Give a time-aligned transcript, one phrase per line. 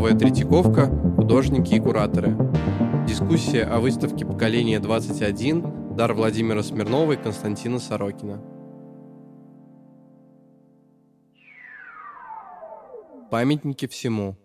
[0.00, 0.86] Новая Третьяковка.
[1.16, 2.34] Художники и кураторы.
[3.06, 5.94] Дискуссия о выставке поколения 21.
[5.94, 8.42] Дар Владимира Смирнова и Константина Сорокина.
[13.30, 14.38] Памятники всему.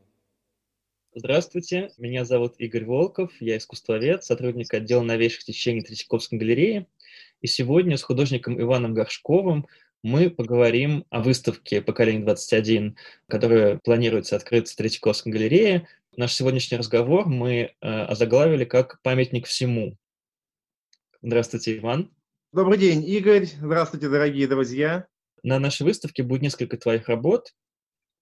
[1.14, 6.86] Здравствуйте, меня зовут Игорь Волков, я искусствовед, сотрудник отдела новейших течений Третьяковской галереи.
[7.40, 9.68] И сегодня с художником Иваном Горшковым
[10.06, 12.96] мы поговорим о выставке «Поколение 21»,
[13.28, 15.88] которая планируется открыться в Третьяковской галерее.
[16.16, 19.98] Наш сегодняшний разговор мы э, озаглавили как «Памятник всему».
[21.24, 22.12] Здравствуйте, Иван.
[22.54, 23.48] Добрый день, Игорь.
[23.48, 25.08] Здравствуйте, дорогие друзья.
[25.42, 27.56] На нашей выставке будет несколько твоих работ,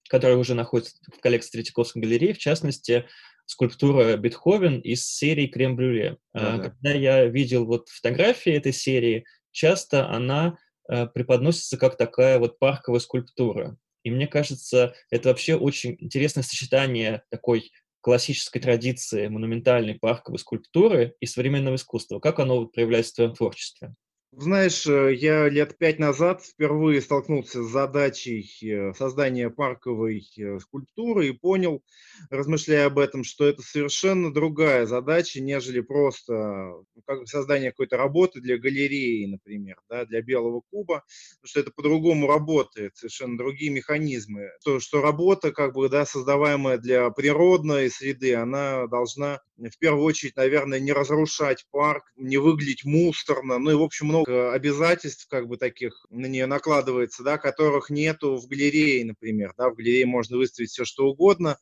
[0.08, 3.10] которые уже находятся в коллекции Третьяковской галереи, в частности,
[3.46, 6.16] скульптура Бетховен из серии «Крем-брюле».
[6.34, 6.64] Да, да.
[6.64, 13.00] Когда я видел вот фотографии этой серии, часто она Э, преподносится как такая вот парковая
[13.00, 13.78] скульптура.
[14.04, 17.72] И мне кажется, это вообще очень интересное сочетание такой
[18.02, 22.20] классической традиции монументальной парковой скульптуры и современного искусства.
[22.20, 23.96] Как оно проявляется в твоем творчестве?
[24.36, 31.28] Знаешь, э, я лет пять назад впервые столкнулся с задачей э, создания парковой э, скульптуры
[31.28, 31.84] и понял,
[32.32, 38.42] размышляя об этом, что это совершенно другая задача, нежели просто ну, как создание какой-то работы
[38.42, 41.04] для галереи, например, да, для белого куба,
[41.42, 44.50] потому что это по-другому работает, совершенно другие механизмы.
[44.66, 50.36] То, что работа, как бы, да, создаваемая для природной среды, она должна в первую очередь,
[50.36, 55.58] наверное, не разрушать парк, не выглядеть мусорно, ну и, в общем, много обязательств, как бы,
[55.58, 60.70] таких на нее накладывается, да, которых нету в галерее, например, да, в галерее можно выставить
[60.72, 61.58] все, что угодно,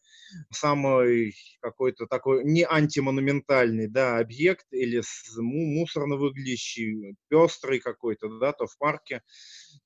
[0.51, 5.01] самый какой-то такой не антимонументальный, да, объект или
[5.37, 9.21] мусорно выглядящий, пестрый какой-то, да, то в парке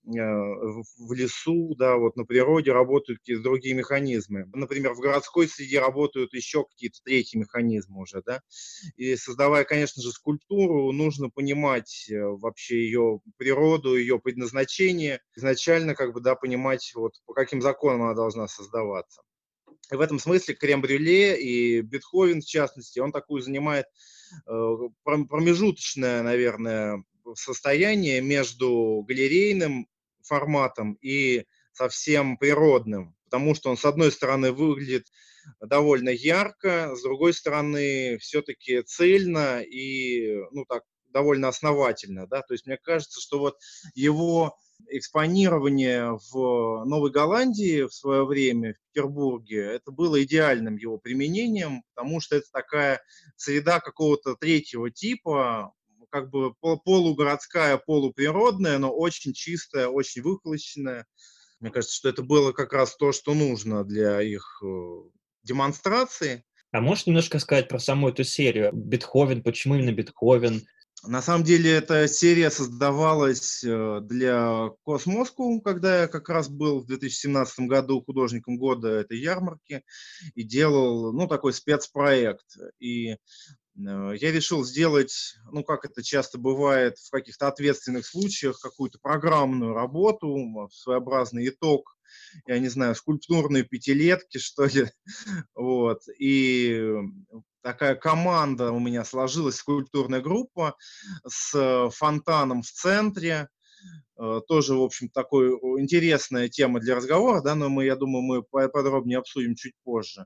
[0.06, 4.50] в лесу, да, вот на природе работают какие-то другие механизмы.
[4.54, 8.42] Например, в городской среде работают еще какие-то третьи механизмы уже, да.
[8.96, 15.22] И создавая, конечно же, скульптуру, нужно понимать э, вообще ее природу, ее предназначение.
[15.36, 19.22] Изначально, как бы, да, понимать, вот по каким законам она должна создаваться.
[19.92, 23.86] И в этом смысле крем-брюле и Бетховен, в частности, он такую занимает
[24.48, 27.04] э, промежуточное, наверное,
[27.36, 29.88] состояние между галерейным
[30.22, 35.08] форматом и совсем природным, потому что он, с одной стороны, выглядит
[35.60, 42.66] довольно ярко, с другой стороны, все-таки цельно и, ну, так, довольно основательно, да, то есть
[42.66, 43.58] мне кажется, что вот
[43.94, 44.58] его
[44.90, 52.20] экспонирование в Новой Голландии в свое время, в Петербурге, это было идеальным его применением, потому
[52.20, 53.02] что это такая
[53.38, 55.74] среда какого-то третьего типа,
[56.16, 61.06] как бы полугородская, полуприродная, но очень чистая, очень выхолощенная.
[61.60, 64.68] Мне кажется, что это было как раз то, что нужно для их э,
[65.44, 66.46] демонстрации.
[66.72, 68.72] А можешь немножко сказать про саму эту серию?
[68.72, 70.66] Бетховен, почему именно Бетховен?
[71.04, 76.86] На самом деле эта серия создавалась э, для Космоску, когда я как раз был в
[76.86, 79.84] 2017 году художником года этой ярмарки
[80.34, 82.46] и делал, ну, такой спецпроект.
[82.80, 83.18] И
[83.78, 90.70] я решил сделать, ну, как это часто бывает в каких-то ответственных случаях, какую-то программную работу,
[90.72, 91.98] своеобразный итог,
[92.48, 94.90] я не знаю, скульптурные пятилетки, что ли,
[95.56, 96.90] вот, и
[97.62, 100.76] такая команда у меня сложилась, скульптурная группа
[101.28, 103.50] с фонтаном в центре,
[104.18, 105.50] э, тоже, в общем, такой
[105.82, 110.26] интересная тема для разговора, да, но мы, я думаю, мы подробнее обсудим чуть позже.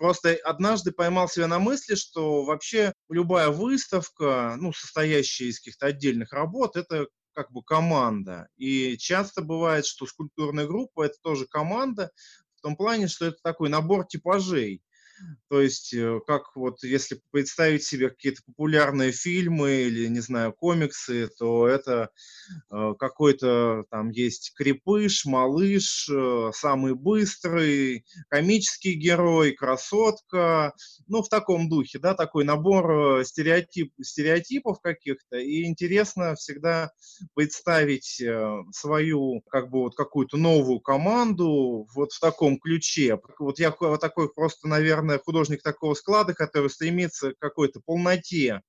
[0.00, 6.32] Просто однажды поймал себя на мысли, что вообще любая выставка, ну, состоящая из каких-то отдельных
[6.32, 8.48] работ, это как бы команда.
[8.56, 12.10] И часто бывает, что скульптурная группа– это тоже команда,
[12.54, 14.80] в том плане, что это такой набор типажей.
[15.48, 21.28] То есть, э, как вот если представить себе какие-то популярные фильмы или, не знаю, комиксы,
[21.38, 22.10] то это
[22.70, 30.72] э, какой-то там есть крепыш, малыш, э, самый быстрый, комический герой, красотка,
[31.08, 36.92] ну, в таком духе, да, такой набор стереотип, стереотипов каких-то, и интересно всегда
[37.34, 38.22] представить
[38.72, 43.18] свою, как бы, вот какую-то новую команду вот в таком ключе.
[43.38, 48.62] Вот я вот такой просто, наверное, наверное, художник такого склада, который стремится к какой-то полноте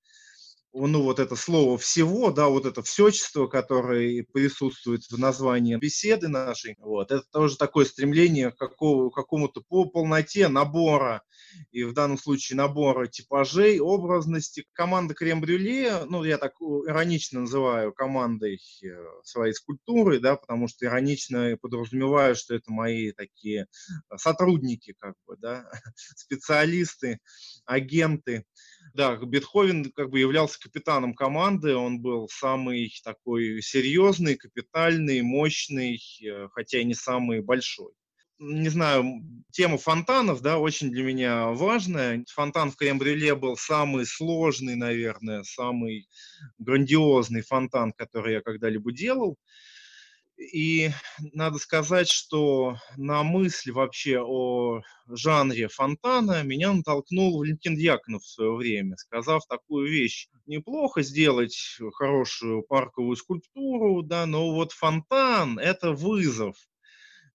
[0.73, 6.75] ну, вот это слово «всего», да, вот это всечество, которое присутствует в названии беседы нашей,
[6.79, 11.23] вот, это тоже такое стремление к какого, какому-то по полноте набора,
[11.71, 14.65] и в данном случае набора типажей, образности.
[14.73, 18.87] Команда крем-брюле, ну, я так иронично называю командой э,
[19.23, 23.67] своей скульптуры, да, потому что иронично подразумеваю, что это мои такие
[24.15, 25.69] сотрудники, как бы, да,
[26.15, 27.19] специалисты,
[27.65, 28.45] агенты.
[28.93, 36.49] Да, Бетховен как бы являлся капитаном команды, он был самый такой серьезный, капитальный, мощный, э,
[36.51, 37.93] хотя и не самый большой
[38.41, 39.21] не знаю,
[39.51, 42.25] тема фонтанов, да, очень для меня важная.
[42.27, 46.09] Фонтан в Крем-Брюле был самый сложный, наверное, самый
[46.57, 49.37] грандиозный фонтан, который я когда-либо делал.
[50.41, 50.89] И
[51.33, 58.55] надо сказать, что на мысль вообще о жанре фонтана меня натолкнул Валентин Дьяконов в свое
[58.55, 60.29] время, сказав такую вещь.
[60.47, 66.55] Неплохо сделать хорошую парковую скульптуру, да, но вот фонтан– это вызов.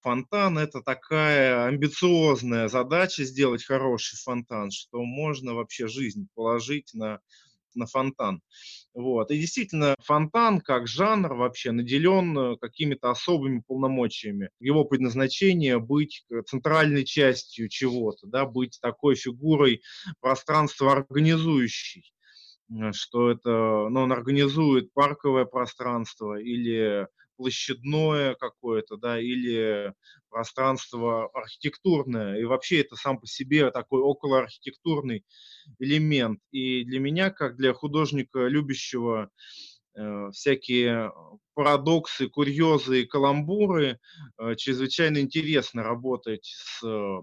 [0.00, 7.20] Фонтан– это такая амбициозная задача сделать хороший фонтан, что можно вообще жизнь положить на
[7.76, 8.40] на фонтан.
[8.94, 9.30] Вот.
[9.30, 14.50] И действительно, фонтан как жанр вообще наделен э, какими-то особыми полномочиями.
[14.58, 19.82] Его предназначение быть центральной частью чего-то, да, быть такой фигурой
[20.20, 22.10] пространства организующей
[22.70, 27.06] э, что это, ну, он организует парковое пространство или
[27.36, 29.92] площадное какое-то, да, или
[30.28, 32.38] пространство архитектурное.
[32.38, 35.24] И вообще это сам по себе такой околоархитектурный
[35.78, 36.40] элемент.
[36.50, 39.30] И для меня, как для художника, любящего
[39.94, 41.12] э, всякие
[41.54, 43.98] парадоксы, курьезы и каламбуры,
[44.38, 47.20] э, чрезвычайно интересно работать с э,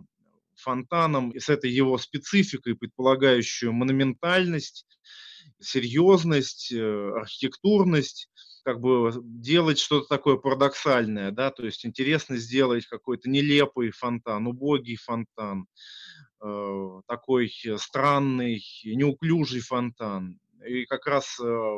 [0.55, 4.85] фонтаном и с этой его спецификой, предполагающую монументальность,
[5.59, 8.29] серьезность, э, архитектурность,
[8.63, 14.95] как бы делать что-то такое парадоксальное, да, то есть интересно сделать какой-то нелепый фонтан, убогий
[14.95, 15.67] фонтан,
[16.43, 20.39] э, такой странный, неуклюжий фонтан.
[20.65, 21.77] И как раз э,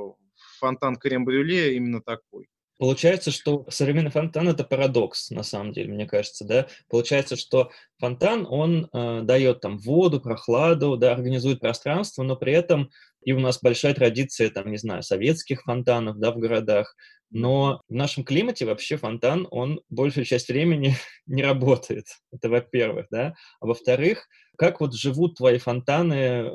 [0.59, 2.47] фонтан крем-брюле именно такой.
[2.77, 6.67] Получается, что современный фонтан это парадокс, на самом деле, мне кажется, да.
[6.89, 12.91] Получается, что фонтан, он э, дает там воду, прохладу, да, организует пространство, но при этом
[13.25, 16.95] и у нас большая традиция, там, не знаю, советских фонтанов, да, в городах,
[17.31, 20.95] но в нашем климате вообще фонтан, он большую часть времени
[21.25, 22.05] не работает.
[22.31, 23.33] Это во-первых, да.
[23.59, 24.27] А во-вторых,
[24.57, 26.51] как вот живут твои фонтаны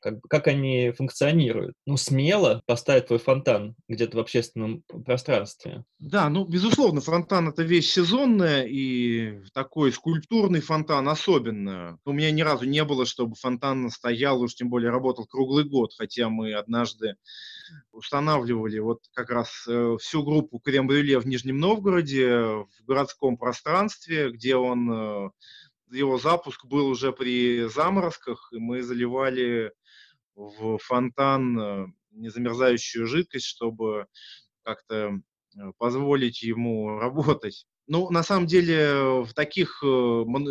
[0.00, 1.74] как, как они функционируют.
[1.86, 5.84] Ну, смело поставить твой фонтан где-то в общественном пространстве.
[5.98, 11.98] Да, ну, безусловно, фонтан– это вещь сезонная, и такой скульптурный фонтан особенно.
[12.04, 15.92] У меня ни разу не было, чтобы фонтан стоял, уж тем более работал круглый год,
[15.96, 17.16] хотя мы однажды
[17.92, 24.56] устанавливали вот как раз э, всю группу крем-брюле в Нижнем Новгороде, в городском пространстве, где
[24.56, 25.30] он э,
[25.90, 29.72] его запуск был уже при заморозках, и мы заливали
[30.36, 34.06] в фонтан э, незамерзающую жидкость, чтобы
[34.62, 35.20] как-то
[35.56, 37.66] э, позволить ему работать.
[37.88, 39.86] Ну, на самом деле, в таких э,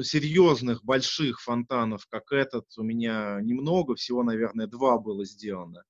[0.04, 5.84] серьезных, больших фонтанов, как этот, у меня немного, всего, наверное, два было сделано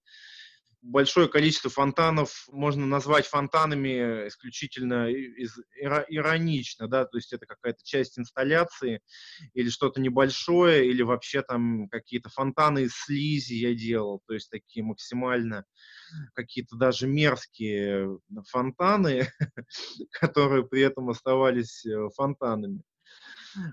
[0.85, 8.19] большое количество фонтанов можно назвать фонтанами исключительно из, иронично, да, то есть это какая-то часть
[8.19, 9.01] инсталляции
[9.53, 14.83] или что-то небольшое, или вообще там какие-то фонтаны из слизи я делал, то есть такие
[14.85, 15.65] максимально
[16.33, 19.27] какие-то даже мерзкие фонтаны,
[20.11, 22.81] которые при этом оставались э, фонтанами.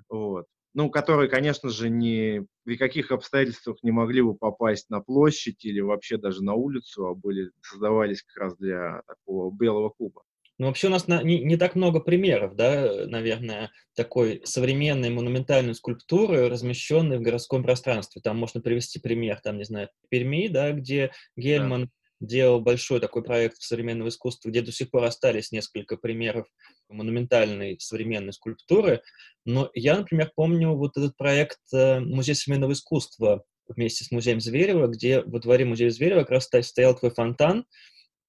[0.09, 5.65] Вот ну, которые, конечно же, ни при каких обстоятельствах не могли бы попасть на площадь
[5.65, 10.23] или вообще даже на улицу, а были, создавались как раз для такого белого куба.
[10.59, 15.75] Ну, вообще у нас на, не, не так много примеров, да, наверное, такой современной монументальной
[15.75, 18.23] скульптуры, размещенной в городском пространстве.
[18.23, 21.91] Там можно привести пример, там, не знаю, Перми, да, где Гельман да
[22.23, 26.47] делал большой такой проект современного искусства, где до сих пор остались несколько примеров
[26.89, 29.03] монументальной современной скульптуры.
[29.45, 34.87] Но я, например, помню вот этот проект э, Музей современного искусства вместе с музеем Зверева,
[34.87, 37.65] где во дворе музея Зверева как раз стоял твой фонтан,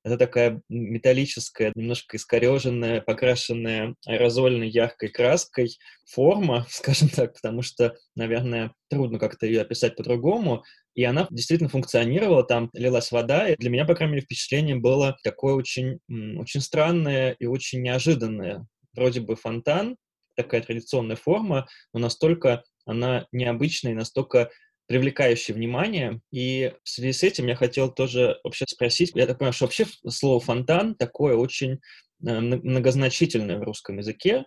[0.04, 8.74] это такая металлическая, немножко искореженная, покрашенная аэрозольной яркой краской форма, скажем так, потому что, наверное,
[8.90, 10.64] трудно как-то ее описать по-другому.
[10.96, 15.18] И она действительно функционировала, там лилась вода, и для меня, по крайней мере, впечатление было
[15.24, 16.00] такое очень,
[16.38, 18.68] очень странное и очень неожиданное.
[18.94, 19.98] Вроде бы фонтан,
[20.36, 24.52] такая традиционная форма, но настолько она необычная и настолько
[24.88, 26.22] привлекающий внимание.
[26.32, 29.86] И в связи с этим я хотел тоже вообще спросить, я так понимаю, что вообще
[30.08, 31.80] слово «фонтан» такое очень
[32.26, 34.46] э, многозначительное в русском языке,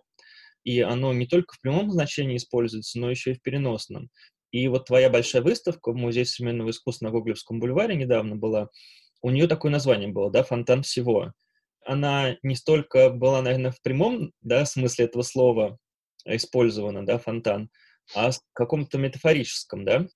[0.64, 4.10] и оно не только в прямом значении используется, но еще и в переносном.
[4.50, 8.68] И вот твоя большая выставка в Музее современного искусства на Гоголевском бульваре недавно была,
[9.22, 11.32] у нее такое название было, да, «Фонтан всего».
[11.84, 15.78] Она не столько была, наверное, в прямом да, смысле этого слова
[16.24, 17.70] использована, да, фонтан,
[18.14, 20.06] а в каком-то метафорическом, да?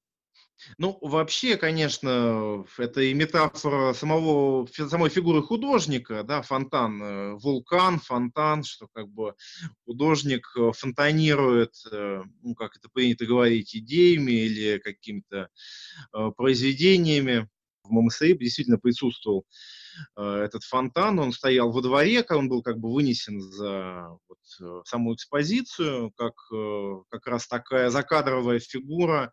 [0.78, 8.64] Ну, вообще, конечно, это и метафора самого, самой фигуры художника, да, фонтан, э, вулкан, фонтан,
[8.64, 9.34] что как бы
[9.84, 15.48] художник э, фонтанирует, э, ну, как это принято говорить, идеями или какими-то
[16.36, 17.48] произведениями.
[17.84, 19.46] В ММСИ действительно присутствовал
[20.16, 25.14] этот фонтан, он стоял во дворе, он был как бы вынесен за вот, э, саму
[25.14, 29.32] экспозицию, как, э, как раз такая закадровая фигура,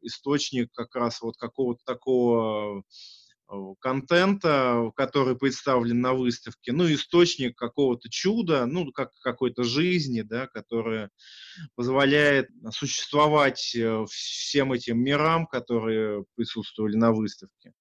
[0.00, 2.82] источник как раз вот какого-то такого
[3.80, 11.10] контента, который представлен на выставке, ну, источник какого-то чуда, ну, как какой-то жизни, да, которая
[11.74, 13.76] позволяет существовать
[14.08, 17.72] всем этим мирам, которые присутствовали на выставке.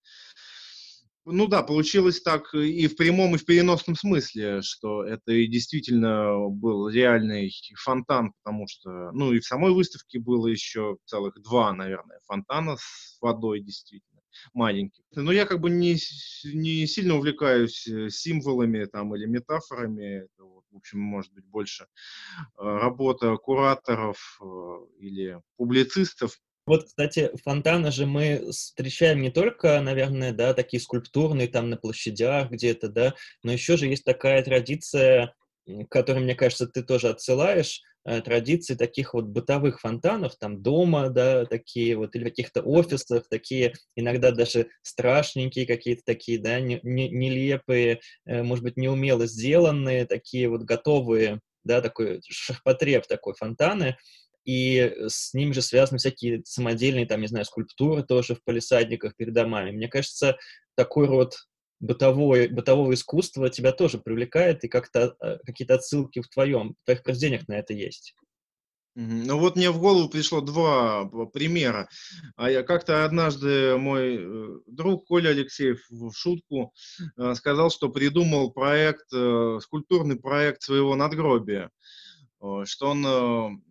[1.25, 6.47] Ну да, получилось так и в прямом, и в переносном смысле, что это и действительно
[6.49, 12.19] был реальный фонтан, потому что, ну и в самой выставке было еще целых два, наверное,
[12.25, 14.21] фонтана с водой действительно
[14.53, 15.03] маленьких.
[15.15, 15.97] Но я как бы не,
[16.43, 20.23] не сильно увлекаюсь э, символами там или метафорами.
[20.23, 21.87] Это, вот, в общем, может быть больше э,
[22.57, 24.45] работа кураторов э,
[24.99, 26.39] или публицистов.
[26.71, 32.49] Вот, кстати, фонтаны же мы встречаем не только, наверное, да, такие скульптурные там на площадях
[32.49, 33.13] где-то, да,
[33.43, 35.33] но еще же есть такая традиция,
[35.89, 41.43] которой, мне кажется, ты тоже отсылаешь, э, традиции таких вот бытовых фонтанов, там дома, да,
[41.43, 47.99] такие вот, или каких-то офисов, такие иногда даже страшненькие какие-то такие, да, не, не, нелепые,
[48.25, 53.97] э, может быть, неумело сделанные, такие вот готовые, да, такой шахпотреб такой фонтаны,
[54.43, 59.33] и с ним же связаны всякие самодельные, там, не знаю, скульптуры тоже в палисадниках перед
[59.33, 59.71] домами.
[59.71, 60.37] Мне кажется,
[60.75, 61.35] такой род
[61.79, 67.03] бытовое, бытового искусства тебя тоже привлекает, и как-то а, какие-то отсылки в твоем, в твоих
[67.03, 68.15] произведениях на это есть.
[68.93, 71.87] Ну вот мне в голову пришло два примера.
[72.35, 76.73] А я как-то однажды мой э, друг Коля Алексеев в шутку
[77.17, 81.69] э, сказал, что придумал проект, э, скульптурный проект своего надгробия,
[82.65, 83.63] что он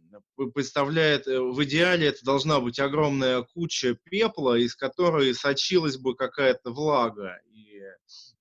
[0.54, 6.70] представляет, э, в идеале это должна быть огромная куча пепла, из которой сочилась бы какая-то
[6.70, 7.80] влага, и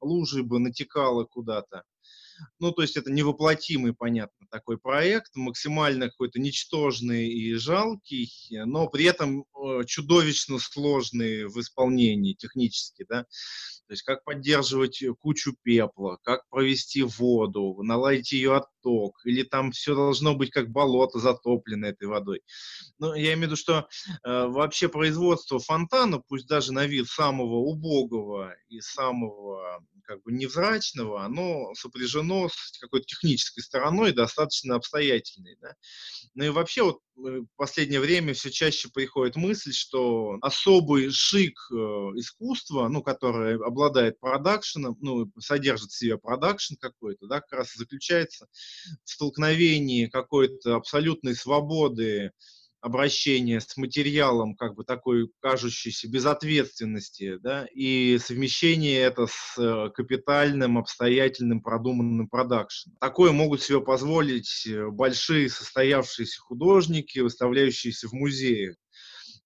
[0.01, 1.83] лужи бы натекала куда-то.
[2.59, 8.31] Ну, то есть это невоплотимый, понятно, такой проект, максимально какой-то ничтожный и жалкий,
[8.65, 13.25] но при этом э, чудовищно сложный в исполнении технически, да.
[13.87, 19.95] То есть как поддерживать кучу пепла, как провести воду, наладить ее отток, или там все
[19.95, 22.41] должно быть как болото затоплено этой водой.
[22.97, 23.87] Ну, я имею в виду, что
[24.23, 31.23] э, вообще производство фонтана, пусть даже на вид самого убогого и самого как бы невзрачного,
[31.23, 35.55] оно сопряжено с какой-то технической стороной, достаточно обстоятельной.
[35.61, 35.75] Да?
[36.33, 41.75] Ну и вообще вот в последнее время все чаще приходит мысль, что особый шик э,
[42.15, 48.47] искусства, ну, которое обладает продакшеном, ну, содержит в себе продакшн какой-то, да, как раз заключается
[49.03, 52.31] в столкновении какой-то абсолютной свободы
[52.81, 60.77] обращение с материалом, как бы такой кажущейся безответственности, да, и совмещение это с э, капитальным,
[60.77, 62.97] обстоятельным, продуманным продакшеном.
[62.99, 68.75] Такое могут себе позволить э, большие состоявшиеся художники, выставляющиеся в музеях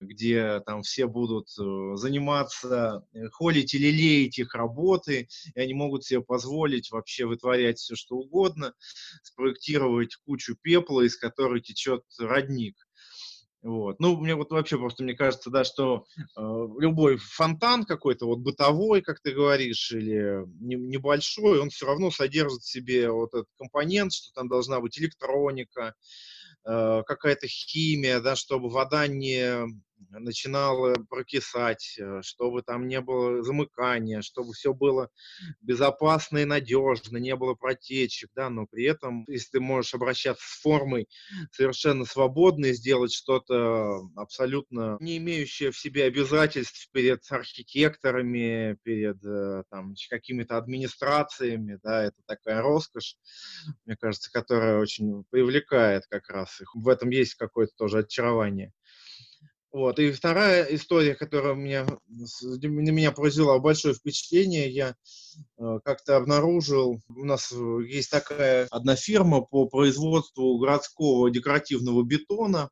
[0.03, 6.22] где там все будут э, заниматься, холить или леять их работы, и они могут себе
[6.22, 8.74] позволить вообще вытворять все, что угодно,
[9.24, 12.75] спроектировать кучу пепла, из которой течет родник.
[13.63, 13.98] Вот.
[14.01, 16.41] Ну, мне вот вообще просто, мне кажется, да, что э,
[16.79, 22.60] любой фонтан какой-то, вот бытовой, как ты говоришь, или не, небольшой, он все равно содержит
[22.60, 25.95] в себе вот этот компонент, что там должна быть электроника,
[26.65, 29.65] э, какая-то химия, да, чтобы вода не
[30.09, 35.09] начинало прокисать, э, чтобы там не было замыкания, чтобы все было
[35.62, 40.62] безопасно и надежно, не было протечек, да, но при этом, если ты можешь обращаться с
[40.62, 41.07] формой
[41.51, 49.63] совершенно свободно и сделать что-то абсолютно не имеющее в себе обязательств перед архитекторами, перед э,
[49.69, 53.17] там какими-то администрациями, да, это такая роскошь,
[53.85, 56.73] мне кажется, которая очень привлекает как раз их.
[56.75, 58.71] В этом есть какое-то тоже очарование.
[59.73, 59.97] Вот.
[59.97, 64.95] И вторая история, которая меня, на меня произвела большое впечатление, я
[65.57, 72.69] э, как-то обнаружил, у нас есть такая одна фирма по производству городского декоративного бетона,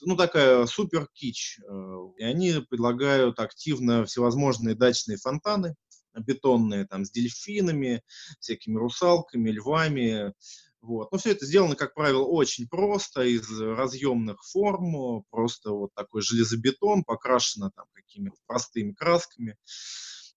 [0.00, 5.74] ну такая супер кич, э, и они предлагают активно всевозможные дачные фонтаны
[6.14, 8.02] бетонные, там, с дельфинами,
[8.40, 10.32] всякими русалками, львами,
[10.80, 11.10] вот.
[11.10, 17.04] Но все это сделано, как правило, очень просто, из разъемных форм, просто вот такой железобетон,
[17.04, 19.56] покрашено там какими-то простыми красками.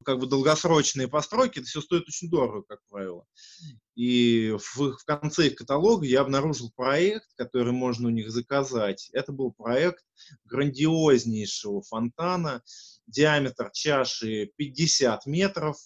[0.04, 3.24] Как бы долгосрочные постройки, это все стоит очень дорого, как правило.
[3.94, 9.10] И в, в конце их каталога я обнаружил проект, который можно у них заказать.
[9.14, 10.04] Это был проект
[10.46, 12.64] грандиознейшего фонтана,
[13.06, 15.78] диаметр чаши 50 метров,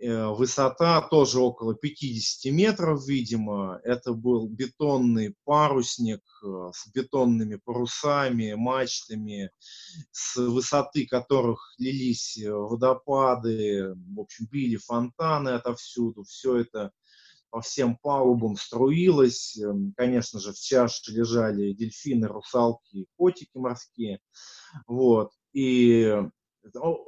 [0.00, 3.80] высота тоже около 50 метров, видимо.
[3.82, 9.50] Это был бетонный парусник э, с бетонными парусами, мачтами,
[10.12, 16.22] с высоты которых лились э, водопады, в общем, били фонтаны отовсюду.
[16.22, 16.92] Все это
[17.50, 19.58] по всем палубам струилось.
[19.58, 24.20] Эм, конечно же, в чаше лежали дельфины, русалки, котики морские.
[24.86, 25.32] Вот.
[25.52, 26.14] И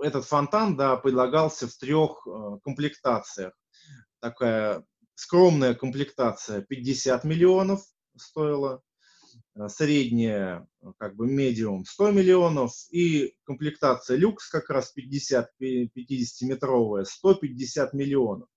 [0.01, 3.53] этот фонтан, да, предлагался в трех э, комплектациях.
[4.21, 7.83] Такая скромная комплектация 50 миллионов
[8.17, 8.83] стоила,
[9.55, 10.67] э, средняя,
[10.99, 18.49] как бы медиум 100 миллионов и комплектация люкс как раз 50, 50-метровая 150 миллионов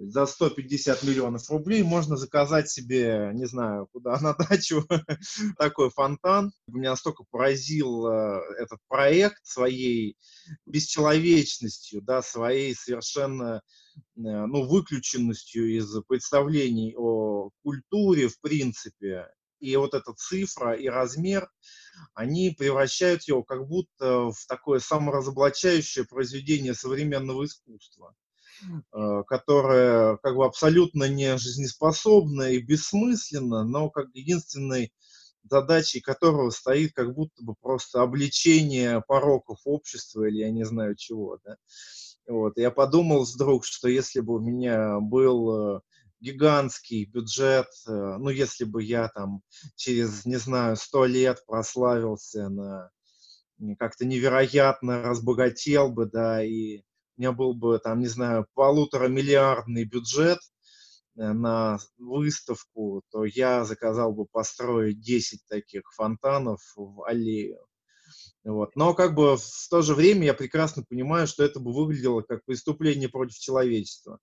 [0.00, 4.86] за 150 миллионов рублей можно заказать себе, не знаю, куда на дачу,
[5.58, 6.52] такой фонтан.
[6.66, 10.16] Меня настолько поразил э, этот проект своей
[10.64, 19.26] бесчеловечностью, да, своей совершенно э, ну, выключенностью из представлений о культуре, в принципе,
[19.58, 21.50] и вот эта цифра и размер,
[22.14, 28.14] они превращают его как будто в такое саморазоблачающее произведение современного искусства.
[28.92, 34.92] Э, которая как бы абсолютно не жизнеспособна и бессмысленна, но как единственной
[35.44, 41.38] задачей которого стоит как будто бы просто обличение пороков общества или я не знаю чего.
[41.44, 41.56] Да?
[42.28, 42.58] Вот.
[42.58, 45.80] Я подумал вдруг, что если бы у меня был э,
[46.20, 49.42] гигантский бюджет, э, ну, если бы я там
[49.76, 52.90] через, не знаю, сто лет прославился на
[53.78, 56.82] как-то невероятно разбогател бы, да, и
[57.20, 60.38] у меня был бы, там, не знаю, полутора миллиардный бюджет
[61.18, 67.58] э, на выставку, то я заказал бы построить 10 таких фонтанов в аллею.
[68.42, 68.74] Вот.
[68.74, 72.42] Но как бы в то же время я прекрасно понимаю, что это бы выглядело как
[72.46, 74.18] преступление против человечества.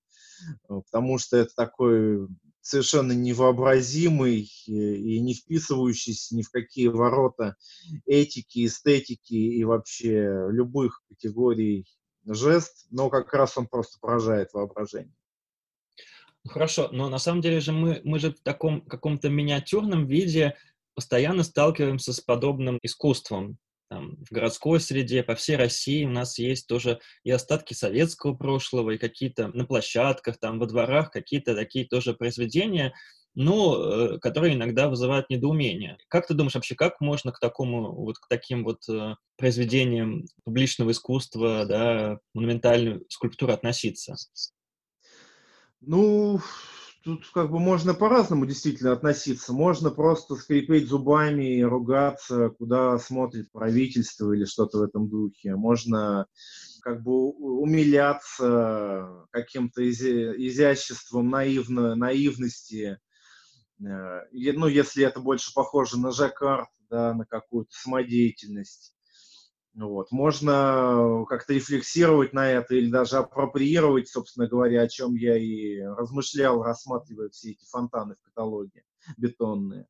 [0.66, 2.26] Потому что это такой
[2.62, 7.54] совершенно невообразимый и не вписывающийся ни в какие ворота
[8.06, 11.86] этики, эстетики и вообще любых категорий
[12.34, 15.14] жест, но как раз он просто поражает воображение.
[16.46, 20.56] Хорошо, но на самом деле же мы, мы же в таком каком-то миниатюрном виде
[20.94, 23.58] постоянно сталкиваемся с подобным искусством.
[23.90, 28.90] Там, в городской среде, по всей России у нас есть тоже и остатки советского прошлого,
[28.90, 32.94] и какие-то на площадках, там, во дворах какие-то такие тоже произведения,
[33.38, 35.96] но э, которые иногда вызывают недоумение.
[36.08, 40.90] Как ты думаешь вообще, как можно к такому, вот к таким вот э, произведениям публичного
[40.90, 44.16] искусства, да, монументальной скульптуры относиться?
[45.80, 46.40] Ну,
[47.04, 49.52] тут как бы можно по-разному действительно относиться.
[49.52, 55.54] Можно просто скрипеть зубами и ругаться, куда смотрит правительство или что-то в этом духе.
[55.54, 56.26] Можно
[56.82, 62.98] как бы умиляться каким-то изяществом наивно, наивности
[63.78, 68.94] ну, если это больше похоже на жаккард, да, на какую-то самодеятельность.
[69.74, 70.10] Вот.
[70.10, 76.62] Можно как-то рефлексировать на это или даже апроприировать, собственно говоря, о чем я и размышлял,
[76.62, 78.82] рассматривая все эти фонтаны в каталоге
[79.16, 79.86] бетонные.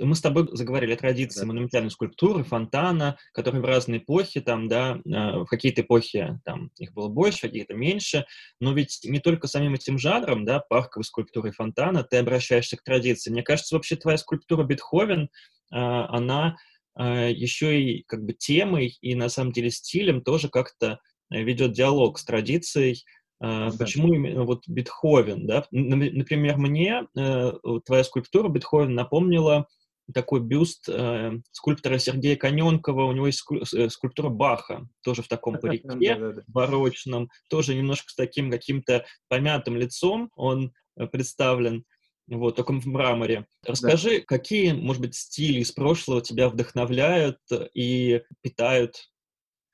[0.00, 1.46] Мы с тобой заговорили о традиции да.
[1.46, 6.92] монументальной скульптуры, фонтана, которые в разные эпохи, там, да, а, в какие-то эпохи там их
[6.92, 8.26] было больше, какие-то меньше,
[8.60, 13.30] но ведь не только самим этим жанром, да, парковой скульптуры фонтана, ты обращаешься к традиции.
[13.30, 15.28] Мне кажется, вообще твоя скульптура Бетховен,
[15.70, 16.56] а, она
[16.94, 21.72] а, еще и как бы темой и на самом деле стилем тоже как-то э, ведет
[21.72, 23.04] диалог с традицией,
[23.42, 23.78] Uh, да.
[23.78, 25.64] Почему именно вот Бетховен, да?
[25.70, 27.52] Например, мне э,
[27.86, 29.66] твоя скульптура Бетховен напомнила
[30.12, 33.44] такой бюст э, скульптора Сергея Коненкова, у него есть
[33.74, 40.30] э, скульптура Баха, тоже в таком парике барочном, тоже немножко с таким каким-то помятым лицом
[40.34, 41.84] он э, представлен.
[42.28, 43.46] вот, таком в мраморе.
[43.64, 44.24] Расскажи, да.
[44.26, 47.38] какие, может быть, стили из прошлого тебя вдохновляют
[47.74, 49.10] и питают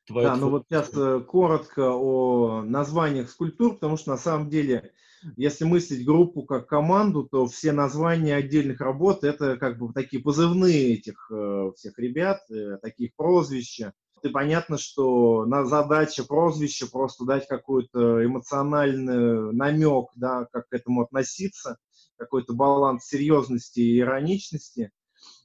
[0.07, 0.29] твою...
[0.29, 4.93] Да, ну вот сейчас э, коротко о названиях скульптур, потому что на самом деле,
[5.37, 10.95] если мыслить группу как команду, то все названия отдельных работ это как бы такие позывные
[10.95, 13.93] этих э, всех ребят, э, таких прозвища.
[14.23, 21.03] И понятно, что на задача прозвища просто дать какой-то эмоциональный намек, да, как к этому
[21.03, 21.79] относиться,
[22.17, 24.91] какой-то баланс серьезности и ироничности.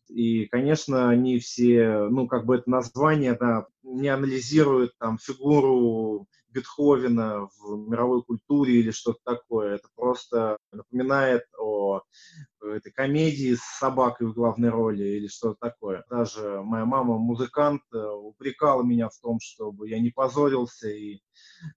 [0.07, 7.47] И, конечно, они все, ну, как бы это название, да, не анализируют там фигуру Бетховена
[7.57, 9.75] в мировой культуре или что-то такое.
[9.75, 12.01] Это просто напоминает о
[12.61, 16.03] этой комедии с собакой в главной роли или что-то такое.
[16.09, 21.21] Даже моя мама музыкант э, упрекала меня в том, чтобы я не позорился и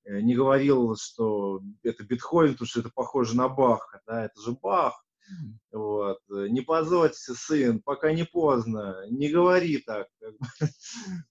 [0.04, 4.00] э, не говорил, что это Бетховен, потому что это похоже на Баха.
[4.06, 5.04] Да, это же Бах.
[5.72, 6.18] Вот.
[6.28, 10.08] Не позорься, сын, пока не поздно, не говори так.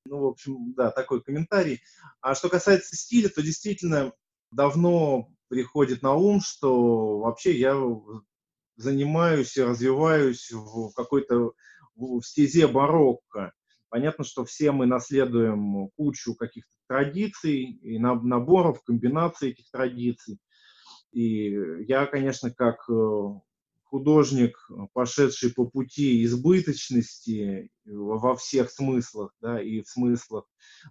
[0.06, 1.82] Ну, в общем, да, такой комментарий.
[2.22, 4.14] А что касается стиля, то действительно
[4.52, 7.76] давно приходит на ум, что вообще я
[8.76, 11.54] занимаюсь и развиваюсь в какой-то
[11.96, 13.54] в стезе барокко.
[13.90, 20.40] Понятно, что все мы наследуем кучу каких-то традиций и наборов, комбинаций этих традиций.
[21.12, 21.52] И
[21.86, 23.24] я, конечно, как э,
[23.94, 24.58] художник,
[24.94, 30.46] пошедший по пути избыточности во всех смыслах, да, и в смыслах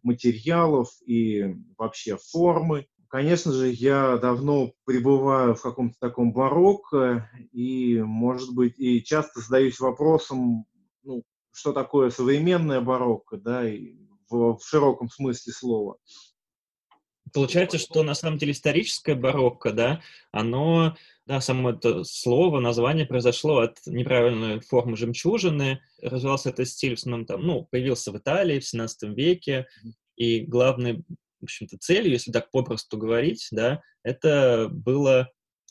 [0.05, 2.87] материалов, и вообще формы.
[3.09, 9.81] Конечно же, я давно пребываю в каком-то таком барокко, и, может быть, и часто задаюсь
[9.81, 10.65] вопросом,
[11.03, 13.97] ну, что такое современное барокко, да, и
[14.31, 15.97] в, в широком смысле слова.
[17.33, 20.97] Получается, что на самом деле историческое барокко, да, оно,
[21.33, 27.27] да, само это слово, название произошло от неправильной формы жемчужины, развивался этот стиль в основном
[27.27, 29.67] там, ну, появился в Италии в 17 веке,
[30.17, 31.05] и главной,
[31.41, 35.31] в общем-то, целью, если так попросту говорить, да, это было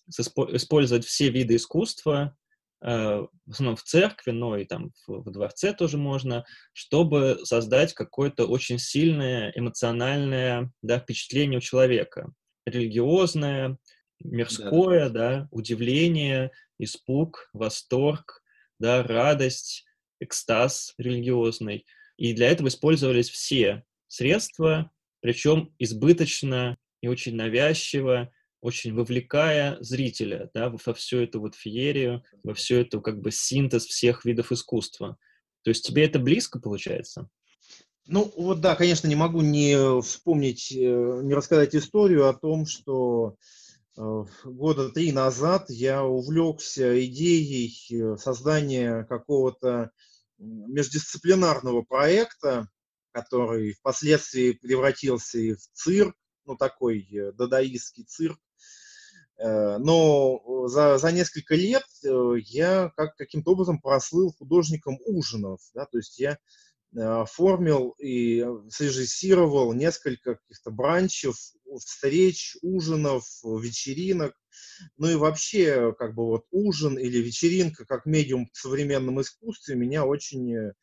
[0.09, 2.35] использовать все виды искусства,
[2.83, 7.93] Э, в основном в церкви, но и там в, в дворце тоже можно, чтобы создать
[7.93, 12.33] какое-то очень сильное эмоциональное да, впечатление у человека.
[12.65, 13.77] Религиозное,
[14.23, 18.41] мирское, да, да, удивление, испуг, восторг,
[18.79, 19.85] да, радость,
[20.19, 21.85] экстаз религиозный.
[22.17, 28.31] И для этого использовались все средства, причем избыточно и очень навязчиво,
[28.61, 33.85] очень вовлекая зрителя да, во всю эту вот феерию, во всю эту как бы синтез
[33.85, 35.17] всех видов искусства.
[35.63, 37.27] То есть тебе это близко получается?
[38.07, 43.35] Ну вот да, конечно, не могу не вспомнить, э, не рассказать историю о том, что
[44.43, 49.91] года три назад я увлекся идеей э, создания какого-то
[50.37, 52.67] междисциплинарного проекта,
[53.11, 58.39] который впоследствии превратился и в цирк, ну такой дадаистский цирк,
[59.41, 65.61] Э, но за, за несколько лет э, я как, каким-то образом прослыл художником ужинов.
[65.73, 66.37] Да, то есть я э,
[66.95, 71.35] оформил и срежиссировал несколько каких-то бранчев,
[71.79, 74.35] встреч, ужинов, вечеринок.
[74.97, 80.05] Ну и вообще, как бы вот ужин или вечеринка как медиум в современном искусстве меня
[80.05, 80.73] очень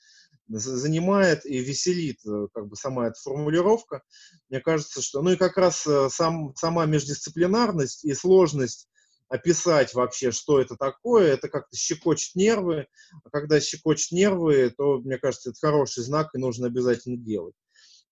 [0.49, 4.03] занимает и веселит э, как бы сама эта формулировка.
[4.49, 5.23] Мне кажется, что...
[5.23, 8.88] Ну и как раз э, сам, сама междисциплинарность и сложность
[9.29, 12.87] описать вообще, что это такое, это как-то щекочет нервы.
[13.25, 17.55] А когда щекочет нервы, то, мне кажется, это хороший знак, и нужно обязательно делать.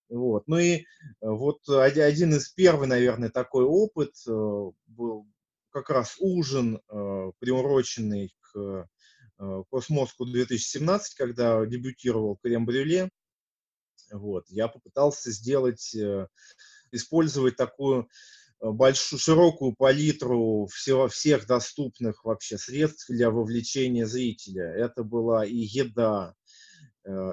[0.08, 0.46] Вот.
[0.46, 0.82] Ну и э,
[1.20, 5.26] вот один из первых, наверное, такой опыт был
[5.70, 6.80] как раз ужин,
[7.38, 8.88] приуроченный к
[9.70, 13.10] Космоску э, 2017, когда дебютировал крем-брюле,
[14.10, 16.28] вот, я попытался сделать, э,
[16.92, 18.06] использовать такую э,
[18.72, 24.72] большую, широкую палитру всего, всех доступных вообще средств для вовлечения зрителя.
[24.72, 26.34] Это была и еда,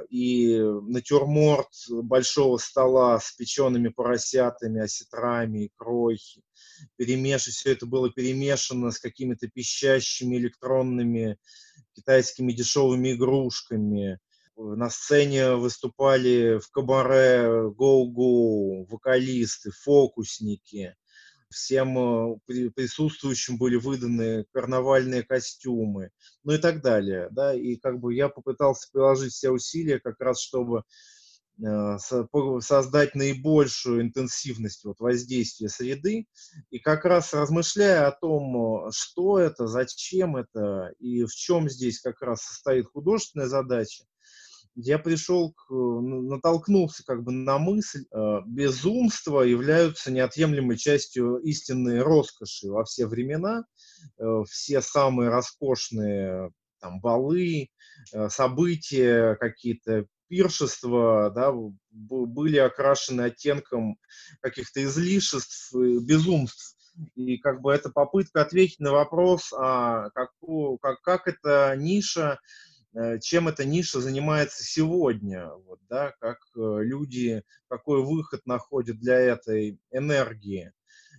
[0.10, 6.20] и натюрморт большого стола с печеными поросятами, осетрами, икрой.
[6.96, 7.44] Перемеш...
[7.44, 11.38] Все это было перемешано с какими-то пищащими электронными
[11.96, 14.20] китайскими дешевыми игрушками.
[14.56, 20.96] На сцене выступали в кабаре гоу-гоу, вокалисты, фокусники.
[21.54, 26.10] Всем э, присутствующим были выданы карнавальные костюмы,
[26.44, 27.30] ну и так далее.
[27.32, 27.54] Да?
[27.54, 30.84] И как бы я попытался приложить все усилия как раз, чтобы
[31.62, 31.98] Э,
[32.62, 36.28] создать наибольшую интенсивность вот воздействия среды.
[36.72, 42.22] И как раз размышляя о том, что это, зачем это и в чем здесь как
[42.22, 44.04] раз состоит художественная задача,
[44.76, 52.70] я пришел, к, натолкнулся как бы на мысль, э, безумства являются неотъемлемой частью истинной роскоши
[52.70, 53.66] во все времена.
[54.20, 57.70] Э, все самые роскошные там, балы,
[58.28, 61.54] события какие-то, пиршества да,
[61.92, 63.98] были окрашены оттенком
[64.42, 66.76] каких-то излишеств, безумств.
[67.16, 70.32] И как бы это попытка ответить на вопрос, а как,
[70.82, 72.73] как, как эта ниша, э,
[73.22, 79.80] чем эта ниша занимается сегодня, вот, да, как э, люди, какой выход находят для этой
[79.92, 80.72] энергии,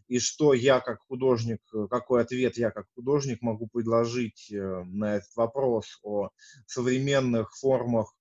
[0.06, 1.60] и что я как художник,
[1.90, 6.30] какой ответ я как художник могу предложить э, на этот вопрос о
[6.66, 8.14] современных формах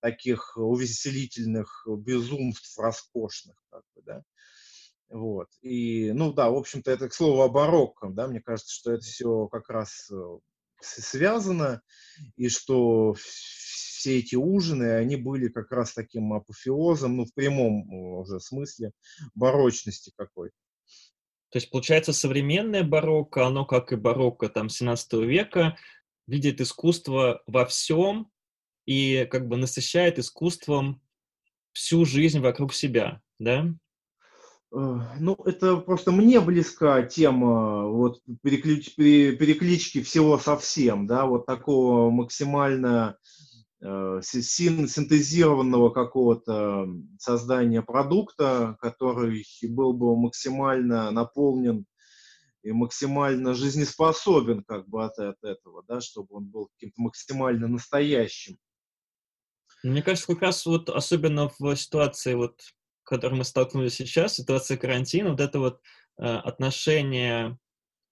[0.00, 4.22] таких увеселительных безумств роскошных, как бы, да.
[5.08, 5.48] Вот.
[5.62, 9.02] И, ну да, в общем-то, это к слову о барокко, да, мне кажется, что это
[9.02, 10.38] все как раз э,
[10.80, 11.82] связано,
[12.36, 18.40] и что все эти ужины, они были как раз таким апофеозом, ну, в прямом уже
[18.40, 18.92] смысле,
[19.34, 20.56] барочности какой-то.
[21.50, 25.76] То есть, получается, современное барокко, оно, как и барокко там 17 века,
[26.26, 28.30] видит искусство во всем,
[28.86, 31.02] и как бы насыщает искусством
[31.72, 33.66] всю жизнь вокруг себя, да?
[34.72, 42.10] Э, ну, это просто мне близка тема вот переклич, переклички всего совсем, да, вот такого
[42.10, 43.16] максимально
[43.82, 46.86] э, синтезированного какого-то
[47.18, 51.86] создания продукта, который был бы максимально наполнен
[52.62, 58.58] и максимально жизнеспособен как бы от, от этого, да, чтобы он был каким-то максимально настоящим.
[59.82, 62.60] Мне кажется, как раз вот особенно в ситуации, вот,
[63.10, 65.80] которой мы столкнулись сейчас, ситуация карантина, вот это вот
[66.18, 67.58] э, отношение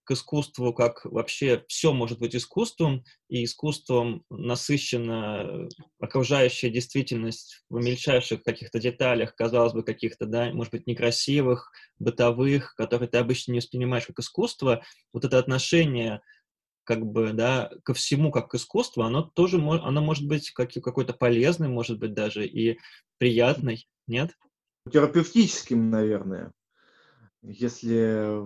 [0.04, 5.68] к искусству, как вообще все может быть искусством, и искусством насыщена
[6.00, 13.08] окружающая действительность в мельчайших каких-то деталях, казалось бы, каких-то, да, может быть, некрасивых, бытовых, которые
[13.08, 14.82] ты обычно не воспринимаешь как искусство,
[15.12, 16.22] вот это отношение
[16.84, 21.12] как бы, да, ко всему, как к искусству, оно тоже, оно может быть как, какой-то
[21.12, 22.78] полезный, может быть даже и
[23.18, 24.30] приятный, нет?
[24.92, 26.52] Терапевтическим, наверное.
[27.42, 28.42] Если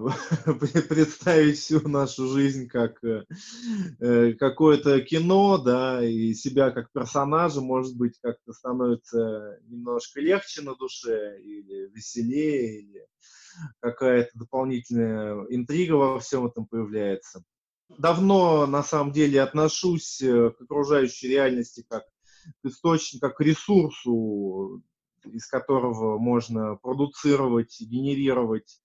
[0.88, 8.18] представить всю нашу жизнь как э, какое-то кино, да, и себя как персонажа, может быть,
[8.20, 13.06] как-то становится немножко легче на душе, или веселее, или
[13.80, 17.42] какая-то дополнительная интрига во всем этом появляется
[17.98, 22.04] давно, на самом деле, отношусь э, к окружающей реальности как
[22.62, 24.82] к источнику, как к ресурсу,
[25.24, 28.80] из которого можно продуцировать, генерировать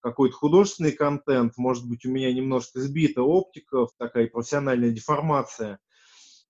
[0.00, 1.54] какой-то художественный контент.
[1.56, 5.78] Может быть, у меня немножко сбита оптика, такая профессиональная деформация–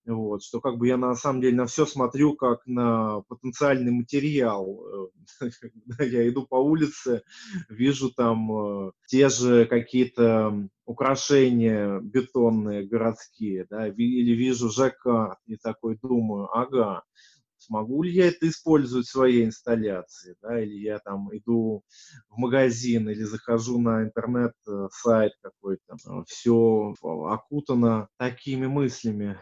[0.05, 5.11] вот, что как бы я на самом деле на все смотрю как на потенциальный материал.
[5.41, 5.51] Э,
[6.01, 7.23] я иду по улице,
[7.69, 15.97] вижу там э, те же какие-то украшения бетонные, городские, да, или вижу ЖК и такой
[16.03, 17.05] думаю, ага,
[17.73, 21.83] смогу ли я это использовать в своей инсталляции, да, или я там иду
[22.29, 29.39] в магазин или захожу на интернет-сайт э, какой-то, все окутано такими мыслями.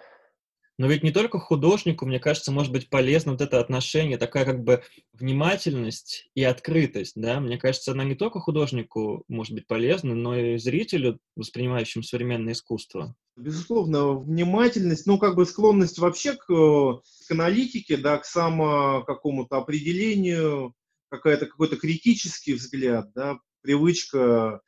[0.81, 4.65] Но ведь не только художнику, мне кажется, может быть полезно вот это отношение, такая как
[4.65, 7.39] бы внимательность и открытость, да?
[7.39, 13.15] Мне кажется, она не только художнику может быть полезна, но и зрителю, воспринимающему современное искусство.
[13.37, 20.73] Безусловно, внимательность, ну, как бы склонность вообще к, к аналитике, да, к само какому-то определению,
[21.11, 24.63] какая-то, какой-то критический взгляд, да, привычка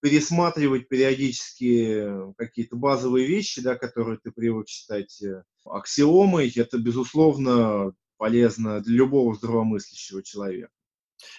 [0.00, 8.80] пересматривать периодически какие-то базовые вещи, да, которые ты привык считать э, аксиомой, это, безусловно, полезно
[8.80, 10.70] для любого здравомыслящего человека.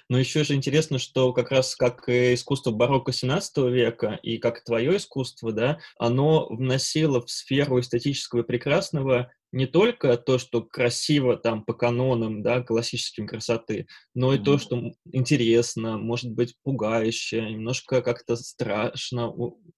[0.10, 4.98] Но еще же интересно, что как раз как искусство барокко 17 века и как твое
[4.98, 11.64] искусство, да, оно вносило в сферу эстетического и прекрасного не только то, что красиво там
[11.64, 14.44] по канонам, да, классическим красоты, но и mm-hmm.
[14.44, 19.32] то, что интересно, может быть пугающе, немножко как-то страшно,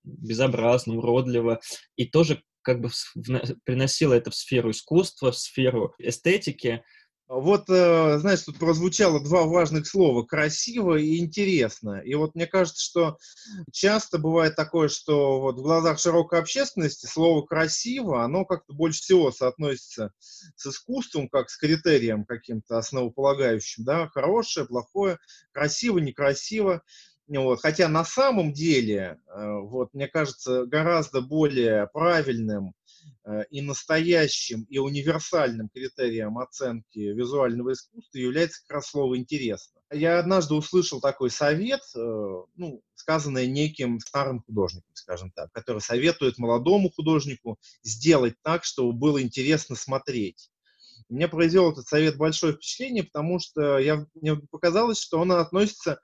[0.04, 1.60] безобразно, уродливо,
[1.96, 2.90] и тоже как бы
[3.64, 6.84] приносило это в сферу искусства, в сферу эстетики,
[7.32, 12.02] Вот, э, знаешь, тут прозвучало два важных слова– красиво и интересно.
[12.04, 13.18] И вот мне кажется, что
[13.72, 19.32] часто бывает такое, что вот в глазах широкой общественности слово «красиво», оно как-то больше всего
[19.32, 20.12] соотносится
[20.56, 25.20] с искусством, как с критерием каким-то основополагающим, да, хорошее, плохое,
[25.52, 26.82] красиво, некрасиво.
[27.30, 27.62] Вот.
[27.62, 32.74] Хотя на самом деле, э, вот, мне кажется, гораздо более правильным
[33.26, 39.82] Э, и настоящим, и универсальным критерием оценки визуального искусства является как раз слово «интересно».
[39.92, 42.00] Я однажды услышал такой совет, э,
[42.56, 49.22] ну, сказанный неким старым художником, скажем так, который советует молодому художнику сделать так, чтобы было
[49.22, 50.50] интересно смотреть.
[51.10, 56.00] Мне произвел этот совет большое впечатление, потому что я, мне показалось, что он относится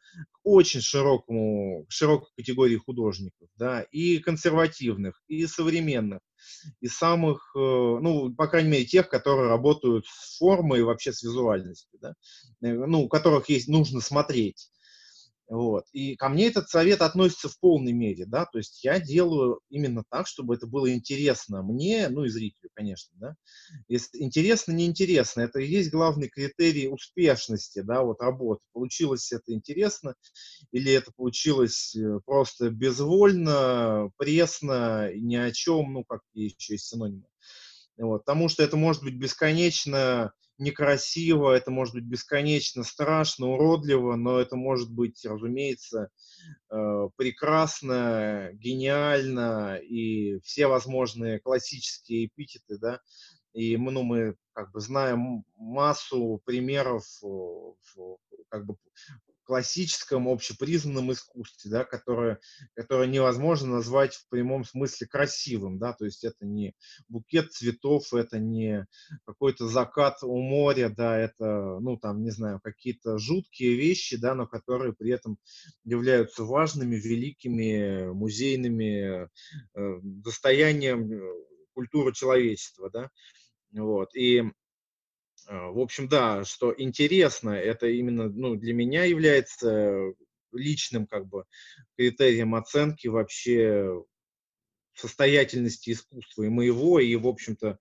[0.45, 6.19] очень широкому, широкой категории художников, да, и консервативных, и современных,
[6.79, 11.23] и самых, э, ну, по крайней мере, тех, которые работают с формой и вообще с
[11.23, 12.13] визуальностью, да,
[12.61, 14.69] э, ну, у которых есть, нужно смотреть.
[15.47, 15.85] Вот.
[15.91, 20.03] И ко мне этот совет относится в полной мере, да, то есть я делаю именно
[20.09, 23.35] так, чтобы это было интересно мне, ну и зрителю, конечно, да.
[23.87, 28.61] Если интересно, неинтересно, это и есть главный критерий успешности, да, вот работы.
[28.73, 30.15] Получилось это интересно
[30.71, 37.27] или это получилось э, просто безвольно, пресно, ни о чем, ну, как еще есть синонимы.
[37.97, 44.39] Вот, потому что это может быть бесконечно некрасиво, это может быть бесконечно страшно, уродливо, но
[44.39, 46.09] это может быть, разумеется,
[46.71, 52.99] э, прекрасно, гениально и все возможные классические эпитеты, да,
[53.53, 57.05] и мы, ну, мы как бы знаем массу примеров
[58.49, 58.75] как бы
[59.45, 62.39] классическом, общепризнанном искусстве, да, которое,
[62.73, 66.73] которое невозможно назвать в прямом смысле красивым, да, то есть это не
[67.07, 68.85] букет цветов, это не
[69.25, 74.47] какой-то закат у моря, да, это, ну, там, не знаю, какие-то жуткие вещи, да, но
[74.47, 75.37] которые при этом
[75.83, 79.27] являются важными, великими, музейными
[79.75, 81.21] э, достоянием э,
[81.73, 83.09] культуры человечества, да,
[83.71, 84.43] вот, и
[85.47, 90.13] в общем, да, что интересно, это именно ну, для меня является
[90.51, 91.45] личным как бы
[91.97, 94.03] критерием оценки вообще
[94.93, 97.79] состоятельности искусства и моего, и, в общем-то,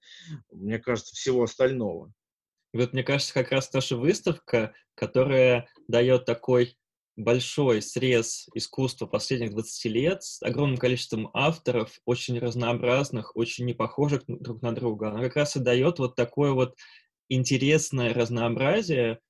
[0.50, 2.12] мне кажется, всего остального.
[2.72, 6.76] И вот мне кажется, как раз наша выставка, которая дает такой
[7.16, 14.24] большой срез искусства последних 20 лет с огромным количеством авторов, очень разнообразных, очень не похожих
[14.26, 15.10] друг на друга.
[15.10, 16.74] Она как раз и дает вот такое вот
[17.34, 19.20] интересное разнообразие,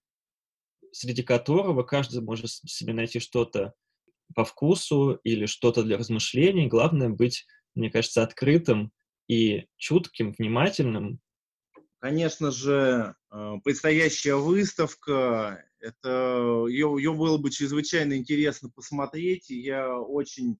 [0.92, 3.74] среди которого каждый может себе найти что-то
[4.34, 6.66] по вкусу или что-то для размышлений.
[6.66, 8.92] Главное быть, мне кажется, открытым
[9.28, 11.20] и чутким, внимательным.
[11.98, 19.98] Конечно же, э, предстоящая выставка, это, ее, ее было бы чрезвычайно интересно посмотреть, и я
[19.98, 20.56] очень э,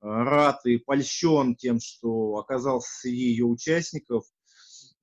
[0.00, 4.24] рад и польщен тем, что оказался среди ее участников.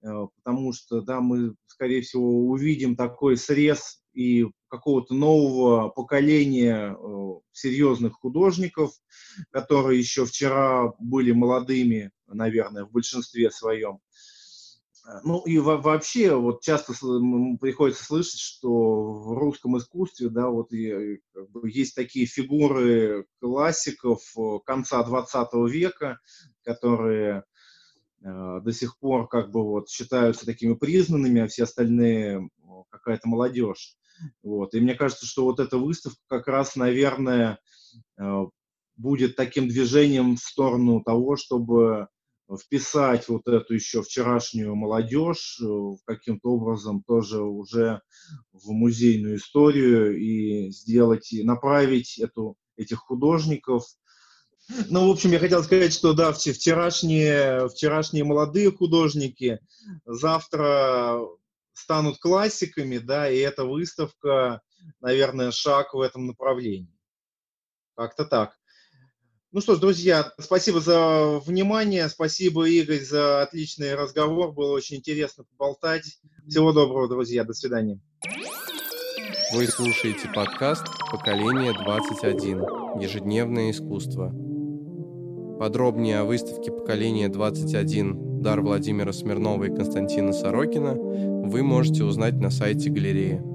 [0.03, 7.39] Э, потому что, да, мы, скорее всего, увидим такой срез и какого-то нового поколения э,
[7.51, 8.91] серьезных художников,
[9.51, 13.99] которые еще вчера были молодыми, наверное, в большинстве своем.
[15.05, 16.93] Э, ну и вообще, вот часто
[17.59, 24.21] приходится слышать, что в русском искусстве, да, вот бы, есть такие фигуры классиков
[24.65, 26.19] конца 20 века,
[26.63, 27.52] которые Э,
[28.23, 32.49] до сих пор как бы вот считаются такими признанными, а все остальные
[32.89, 33.97] какая-то молодежь.
[34.41, 34.73] Вот.
[34.73, 37.59] И мне кажется, что вот эта выставка как раз, наверное,
[38.17, 38.43] э,
[38.95, 42.07] будет таким движением в сторону того, чтобы
[42.61, 45.65] вписать вот эту еще вчерашнюю молодежь э,
[46.05, 48.01] каким-то образом тоже уже
[48.51, 53.85] в музейную историю и сделать, и направить эту, этих художников
[54.89, 59.59] ну, в общем, я хотел сказать, что да, вчерашние, вчерашние молодые художники
[60.05, 61.19] завтра
[61.73, 64.61] станут классиками, да, и эта выставка,
[65.01, 66.97] наверное, шаг в этом направлении.
[67.95, 68.55] Как-то так.
[69.51, 75.43] Ну что ж, друзья, спасибо за внимание, спасибо, Игорь, за отличный разговор, было очень интересно
[75.43, 76.19] поболтать.
[76.47, 77.99] Всего доброго, друзья, до свидания.
[79.53, 82.99] Вы слушаете подкаст «Поколение 21.
[82.99, 84.33] Ежедневное искусство».
[85.59, 92.49] Подробнее о выставке поколения 21 «Дар Владимира Смирнова и Константина Сорокина» вы можете узнать на
[92.49, 93.52] сайте галереи.